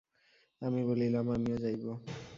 [0.61, 1.85] আমি বলিলাম, আমিও যাইব।